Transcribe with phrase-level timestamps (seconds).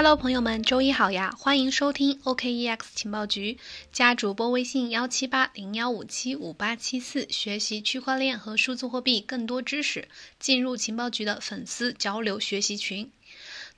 [0.00, 1.34] Hello，朋友们，周一好呀！
[1.36, 3.58] 欢迎收听 OKEX 情报局，
[3.90, 10.06] 加主播微信幺七八零幺五七五八七四，学习区块链和数字货币更多知识，
[10.38, 13.10] 进入情报局的粉丝交流学习群。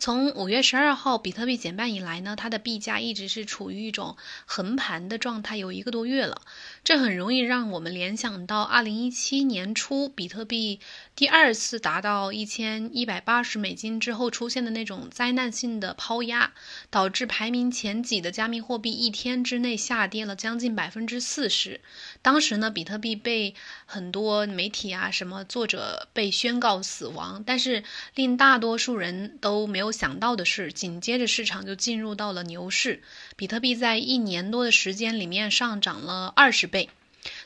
[0.01, 6.41] 从五月十二号比特币减半以来呢，它的币价一直是处于一种横盘的状态，有一个多月了。
[6.83, 10.81] 这很容易让我们联想到二零一七年初比特币
[11.15, 16.55] 第二次达到一千一百八十美金之后出现的那种灾难性的抛压，
[16.89, 21.83] 导致排名前几的加密货币一天之内下跌了将近百分之四十。
[22.23, 23.55] 当时呢，比特币被
[23.87, 27.83] 很多媒体啊什么作者被宣告死亡，但是
[28.15, 29.91] 令大多数人都没有。
[29.91, 33.03] 想到的是，紧接着市场就进入到了牛市，
[33.37, 36.89] 比特币在一年多的时间里面上涨了二十倍。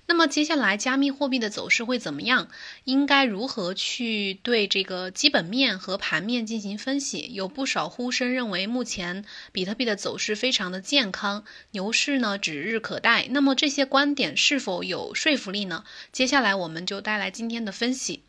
[0.06, 2.48] 那么接下来加密货币的走势会怎么样？
[2.84, 7.30] 应该如何去对这个基本面和盘面进行分析？
[7.32, 13.26] 有不少呼声认为，目前比特币的走势非常的健康，牛市呢指日可待。
[13.30, 15.84] 那么这些观点是否有说服力呢？
[16.12, 18.22] 接下来我们就带来今天的分析。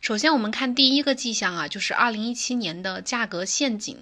[0.00, 3.98] 首先，我们看第一个迹象啊，就是二零一七年的价格陷阱，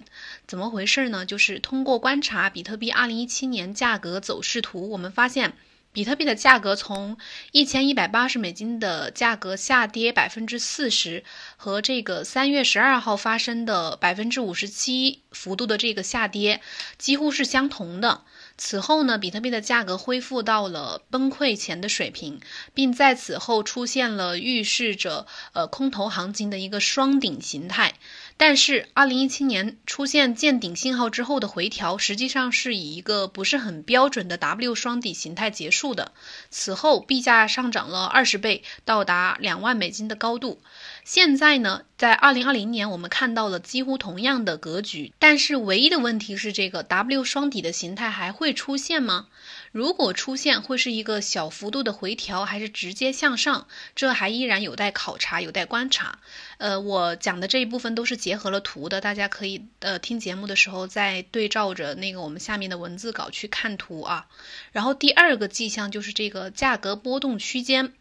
[0.47, 1.25] 怎么回事呢？
[1.25, 5.53] 就是通过观察比特币二零一七年价格走势图，我们发现
[5.95, 7.17] 比特币的价格从
[7.53, 11.23] 一千一百八十美金的价格下跌百分之四十，
[11.57, 16.61] 和这个三月十二号发生的百分之五十七幅度的这个下跌，
[16.99, 18.23] 几乎是相同的。
[18.59, 22.41] 此后呢，比特币的价格恢复到了崩溃前的水平，
[22.73, 27.95] 并在此后出现了预示着呃空头行情的一个双顶形态。
[28.37, 36.13] 但是，二零一七年出现见顶信号之后的回调，实际上是以一个不是很标准的 W 双底形态结束的。
[36.51, 40.61] 此后，币价上涨了二十倍，到达两万美金的高度。
[41.05, 49.29] 现在呢，在二零二零年，我们看到了几乎同样的格局，但是唯一的问题是，这个 W 双底的形态还会出现吗？
[49.75, 53.67] 如果出现，会是一个小幅度的回调，还是直接向上？
[53.97, 56.21] 这还依然有待考察，有待观察。
[56.59, 64.29] 呃，我讲的这一部分都是结合了图的，大家可以呃听节目的时候再对照着那个我们下面的文字稿去看图啊。
[64.71, 67.95] 然后第二个迹象就是这个价格波动区间。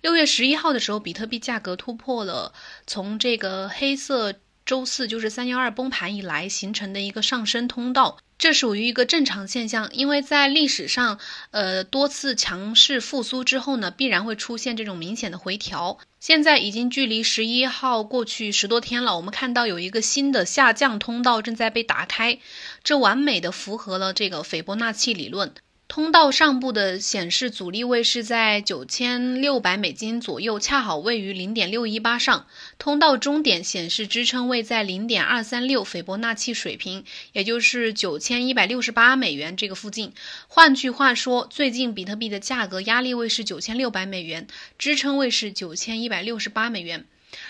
[0.00, 2.52] 六月十一号的时候，比特币价格突破了
[2.88, 4.34] 从这个黑色
[4.70, 9.90] 周四，就是三幺二崩盘以来形成的一个上升通道，这属于一个正常现象。
[9.92, 11.18] 因为在历史上，
[11.50, 15.98] 呃，多次强势复苏之后呢，必然会出现这种明显的回调。
[16.20, 22.38] 现在已经距离十一号过去十多天了，我们看到有一个新的下降通道正在被打开，
[22.84, 25.52] 这完美的符合了这个斐波那契理论。
[25.90, 32.46] 通道上部的显示阻力位是在九千六百美金左右，恰好位于零点六一八上。
[32.78, 40.12] 通道终点显示支撑位在零点二三六斐波那契水平，也就是九千一百六十八美元这个附近。
[40.46, 44.46] 换句话说，最近比特币的价格压力位是九千六百美元，
[44.78, 47.04] 支撑位是九千一百六十八美元。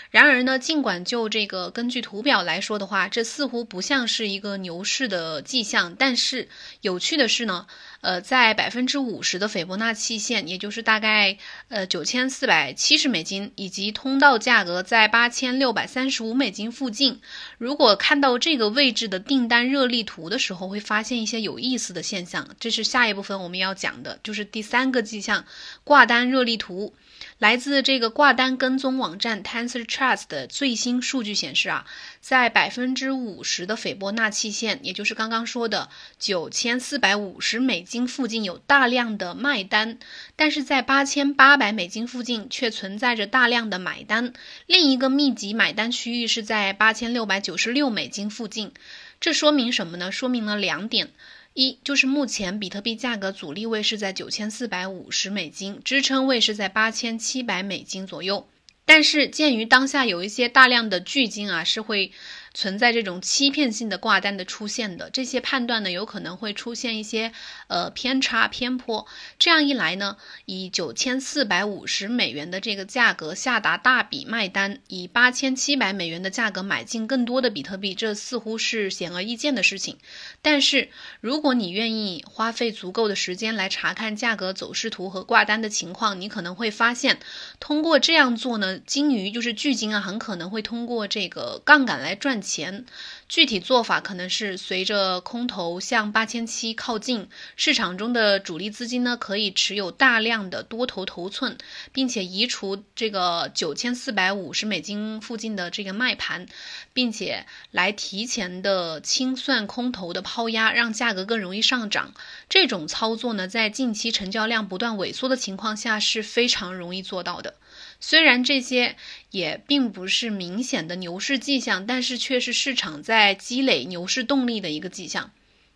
[0.09, 5.95] 然而呢，尽管就这个根据图表来说的话，这似乎不像是一个牛市的迹象。
[5.97, 6.49] 但是
[6.81, 7.67] 有趣的是呢。
[8.01, 11.37] 呃，在百分之五十的斐波那契线，也就是大概
[11.67, 17.21] 呃九千四百七十美金，以及通道价格在八千六百三十五美金附近。
[17.59, 22.49] 如果看到这个位置的订单热力图的时候，会发现一些有意思的现象。
[22.59, 25.45] 这是下一部分我们要讲的，就是第三个迹象——
[25.85, 26.95] 挂单热力图。
[27.41, 31.87] 来自这个挂单跟踪网站 TensorCharts 的最新数据显示啊，
[32.19, 39.97] 在百分之五十的斐波那契线，也就是刚刚说的九千四百五十美金附近有大量的卖单，
[40.35, 44.33] 但是在八千八百美金附近却存在着大量的买单。
[44.67, 48.71] 另一个密集买单区域是在八千六百九十六美金附近，
[49.19, 50.11] 这说明什么呢？
[50.11, 51.09] 说明了两点。
[51.53, 58.47] 一就是目前比特币价格阻力位是在九千四百五十美金，支撑位是在八千七百美金左右。
[58.85, 62.11] 但是鉴于当下有一些大量的巨金啊，是会。
[62.53, 67.31] 存在这种欺骗性的挂单的出现的这些判断呢，有可能会出现一些
[67.67, 69.07] 呃偏差偏颇。
[69.39, 79.97] 这样一来呢，以九千四百五十美元的这个价格下达大笔卖单，以八千七百美元的价格买进更多的比特币，这似乎是显而易见的事情。
[80.41, 80.89] 但是
[81.21, 87.19] 如果你愿意花费足够的时间来查看价格走势图和挂单的情况，你可能会发现，
[87.61, 92.40] 通过这样做呢，金鱼就是巨鲸啊，很可能会通过这个杠杆来赚。
[92.41, 92.85] 赚钱。
[93.29, 101.57] 具体做法可能是随着空头向八千七靠近，市场中的主力资金呢可以持有大量的多头头寸，
[101.93, 106.47] 并且移除这个九千四百五十美金附近的这个卖盘，
[106.93, 112.13] 并且来提前的清算空头的抛压，让价格更容易上涨。
[112.49, 117.53] 这种操作呢，在近期成交量不断萎缩的情况下是非常容易做到的。
[118.01, 118.97] 虽然这些
[119.29, 125.31] 也并不是明显的牛市迹象，但是却是市场在积累牛市动力的一个迹象。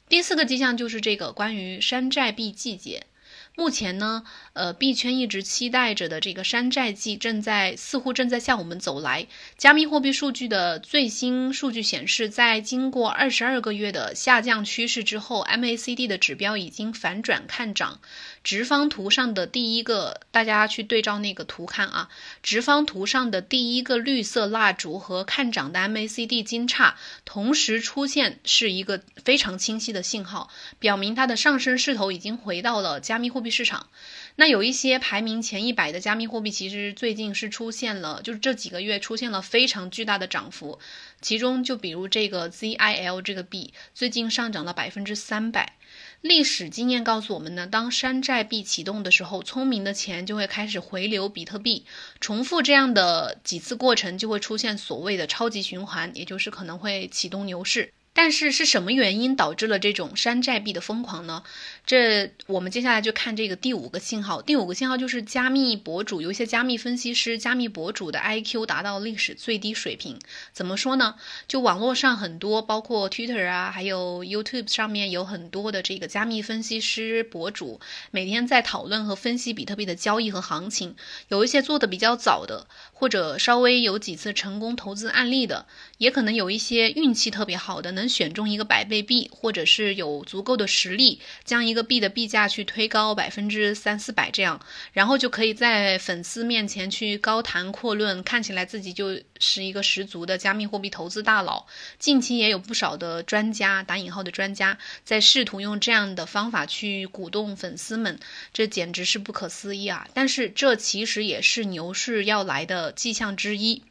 [0.10, 3.06] 第四个迹象就是这个关于山寨币季节。
[3.55, 4.23] 目前呢，
[4.53, 9.27] 呃，币圈一直期待着的这个山寨季正在似乎正在向我们走来。
[9.57, 17.99] 加密货币数据的最新数据显示，在经过二十二个月的下降趋势之后，MACD 的指标已经反转看涨。
[18.43, 22.09] 直方图上的第一个，大家去对照那个图看啊，
[22.43, 33.88] 直方图上的第一个绿色蜡烛和看涨的 MACD 金叉同时出现，是一个非常清晰的信号，表明它的上升势头已经回到了加密货币币市场。
[34.36, 40.80] 那有一些排名前一百的加密货币，其实最近是出现了，就是这几个月出现了非常巨大的涨幅，
[41.21, 45.77] 其中就比如这个 ZIL 这个币，最近上涨了百分之三百。
[46.19, 51.86] 历史经验告诉我们呢，当山寨币启动的时候，聪明的钱就会开始回流比特币，
[52.19, 57.94] 重复这样的几次过程，就会出现所谓的超级循环，也就是可能会启动牛市。
[58.15, 61.44] 但是是什么原因导致了这种山寨币的疯狂呢？
[61.85, 64.41] 这我们接下来就看这个第五个信号。
[64.41, 70.17] 第五个信号就是加密博主，有一些加密分析师、加密博主的 IQ 达到历史最低水平。
[70.53, 71.15] 怎么说呢？
[71.50, 77.81] 就网络上很多，包括 Twitter 啊，还有 YouTube 上面有很多的这个加密分析师博主，
[78.12, 80.95] 每天在讨论和分析比特币的交易和行情。
[81.27, 82.65] 有一些做的比较早的，
[82.95, 85.68] 或者稍微有几次成功投资案例的，
[86.00, 88.09] 也可能有一些运气特别好的能。
[88.15, 94.57] 选中一个百倍币，或者是有足够的实力，将一个币的币价去推高百分之三四百这样，
[94.94, 101.65] 然后就可以在粉丝面前去高谈阔论，看起来自己就是一个十足的加密货币投资大佬。
[102.00, 108.18] 近期也有不少的专家（打引号的专家）在试图用这样的方法去鼓动粉丝们，
[108.53, 110.07] 这简直是不可思议啊！
[110.13, 113.83] 但是这其实也是牛市要来的迹象之一。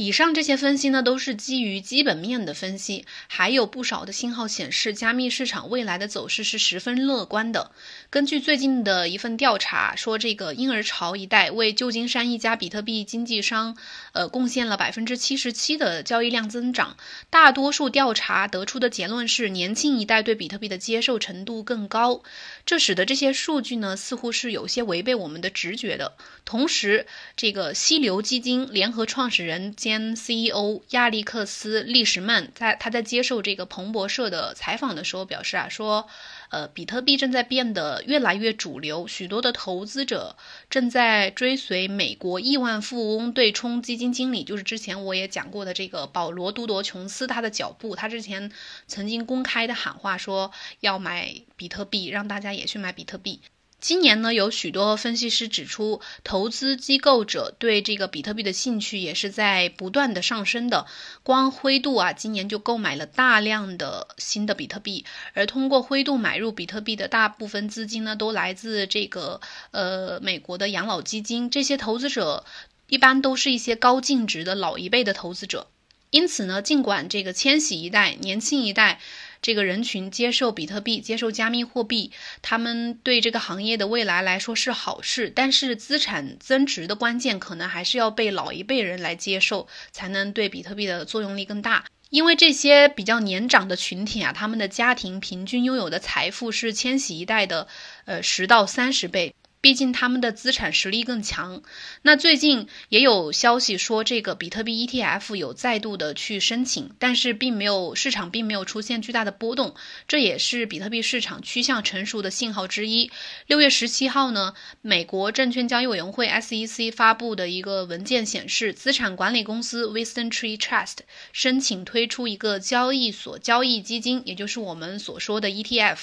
[0.00, 7.72] 以上这些分析呢，都是基于基本面的分析，还有不少的信号显示，加密市场未来的走势是十分乐观的。
[8.08, 13.76] 根据最近的一份调查说，这个婴儿潮一代为旧金山一家比特币经纪商，
[14.12, 16.96] 呃，贡献了百分之七十七的交易量增长。
[17.28, 22.22] 大多数调查得出的结论是，年轻一代对比特币的接受程度更高。
[22.64, 26.12] 这使得这些数据呢，似乎是有些违背我们的直觉的。
[26.44, 29.74] 同时，这个溪流基金联合创始人。
[29.88, 36.06] 兼 CEO 亚历克斯·利什曼在他在接受这个彭博社的采访的时候表示啊，说，
[36.50, 40.36] 呃，比特币正在变得越来越主流，许多的投资者
[40.68, 47.96] 正在追随美国亿万富翁对冲基金经理，就是之前我也讲过的这个保罗·都铎·琼斯他的脚步。
[47.96, 48.52] 他之前
[48.86, 53.40] 曾经公开的喊话说要买比特币，让大家也去买比特币。
[53.80, 60.86] 今年呢，有许多分析师指出，投资机构者对这个比特币的兴趣也是在不断的上升的。
[61.22, 69.40] 光灰度啊，今年就购买了大量的新的比特币，而通过灰度买入比特币的大部分资金呢，都来自这个
[69.70, 71.48] 呃美国的养老基金。
[71.48, 72.44] 这些投资者
[72.88, 75.68] 一般都是一些高净值的老一辈的投资者。
[76.10, 78.98] 因此呢，尽管这个千禧一代、年轻一代。
[79.40, 82.10] 这个人群接受比特币、接受加密货币，
[82.42, 85.32] 他们对这个行业的未来来说是好事。
[85.34, 91.84] 但是资产增值的关键可能还是要被老一辈人来接受，才能对比特币的作用力更大。
[92.10, 97.68] 因为这些比较年长的群体啊，他们的家庭平均拥有的财富是千禧一代的，
[98.06, 99.34] 呃，十到三十倍。
[99.68, 101.62] 毕竟他们的资产实力更强。
[102.00, 109.74] 那最近也有消息说，这个比特币 ETF 有再度的去申请，但是并没有市场并没有出现巨大的波动，
[110.06, 113.10] 这也是比特币市场趋向成熟的信号之一。
[113.46, 121.00] 六月十七号呢，美国证券交易委员会 SEC 发布的一个文件显示，资产管理公司 Wisdom Tree Trust
[121.34, 125.98] 申请推出一个交易所交易基金，也就是我们所说的 ETF。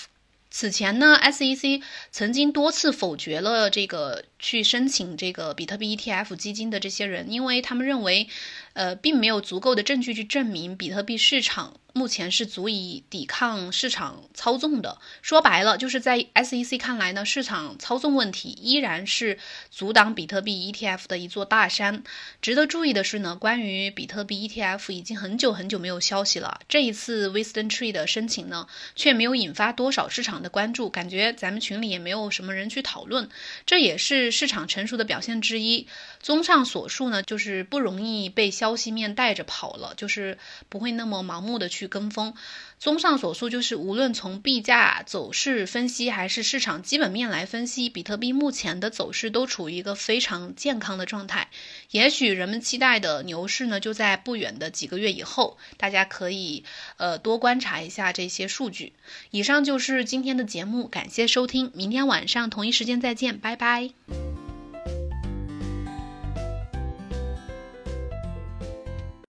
[0.57, 1.81] 此前呢，SEC
[2.12, 8.29] 曾经多次否决了这个去申请这个比特币 ETF 基金的这些人，因为他们认为，
[8.75, 11.79] 呃，并没有足够的证据去证明比特币市场。
[11.98, 14.98] 目前是足以抵抗市场操纵的。
[15.22, 19.39] 说白了，就是在 SEC 看来呢，市场操纵问题依然是
[19.72, 22.03] 阻挡比特币 ETF 的一座大山。
[22.41, 26.60] 值得注意的是呢，关于比特币 ETF 已经很久很久没有消息了。
[26.67, 28.67] 这一次 Wisdom Tree 的申请呢，
[28.98, 33.29] 却没有引发多少市场的关注，感觉咱们群里也没有什么人去讨论。
[33.65, 35.88] 这也是市场成熟的表现之一。
[36.20, 41.86] 综上所述呢，就是不容易被消消息面带着跑了，就是不会那么盲目的去。
[41.88, 42.34] 跟风。
[42.77, 51.50] 综上所述，就是无论从币价走势分析，还是市场基本面来分析，比特币目前的走势都处于一个非常健康的状态。
[51.91, 55.57] 也许人们期待的牛市呢，就在不远的几个月以后。
[55.77, 56.65] 大家可以
[56.98, 58.93] 呃多观察一下这些数据。
[59.31, 64.35] 以上就是今天的节目，感谢收听，明天晚上同一时间再见，拜拜。